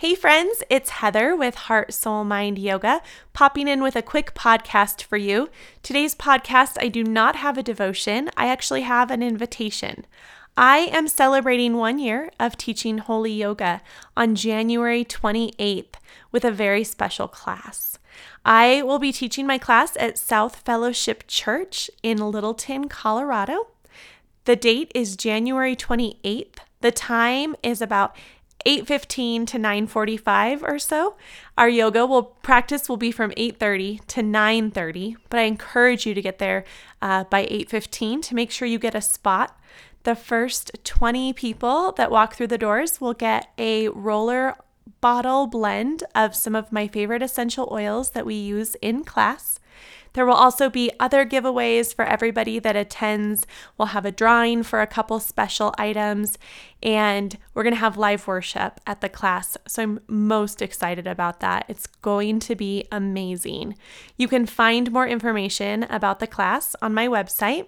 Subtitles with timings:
[0.00, 3.02] Hey, friends, it's Heather with Heart, Soul, Mind Yoga,
[3.34, 5.50] popping in with a quick podcast for you.
[5.82, 10.06] Today's podcast, I do not have a devotion, I actually have an invitation.
[10.56, 13.82] I am celebrating one year of teaching Holy Yoga
[14.16, 15.96] on January 28th
[16.32, 17.98] with a very special class.
[18.42, 23.66] I will be teaching my class at South Fellowship Church in Littleton, Colorado.
[24.46, 26.56] The date is January 28th.
[26.80, 28.16] The time is about
[28.66, 31.16] 8:15 to 9:45 or so.
[31.56, 36.22] Our yoga will practice will be from 8:30 to 9:30, but I encourage you to
[36.22, 36.64] get there
[37.00, 39.58] uh, by 8:15 to make sure you get a spot.
[40.02, 44.56] The first 20 people that walk through the doors will get a roller
[45.00, 49.60] bottle blend of some of my favorite essential oils that we use in class.
[50.12, 53.46] There will also be other giveaways for everybody that attends.
[53.78, 56.36] We'll have a drawing for a couple special items,
[56.82, 59.56] and we're going to have live worship at the class.
[59.68, 61.64] So I'm most excited about that.
[61.68, 63.76] It's going to be amazing.
[64.16, 67.66] You can find more information about the class on my website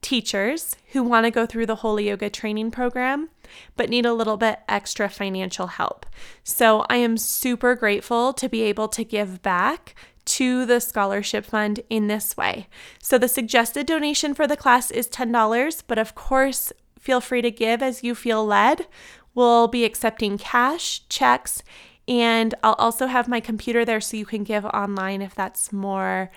[0.00, 3.30] teachers who want to go through the Holy Yoga training program
[3.76, 6.06] but need a little bit extra financial help.
[6.44, 9.94] So I am super grateful to be able to give back
[10.38, 12.68] to the scholarship fund in this way.
[13.02, 17.50] So the suggested donation for the class is $10, but of course, feel free to
[17.50, 18.86] give as you feel led.
[19.34, 21.64] We'll be accepting cash, checks,
[22.06, 26.30] and I'll also have my computer there so you can give online if that's more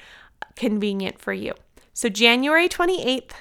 [0.55, 1.53] convenient for you.
[1.93, 3.33] So January 28th,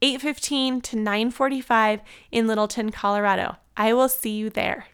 [0.00, 3.56] 8:15 to 9:45 in Littleton, Colorado.
[3.76, 4.86] I will see you there.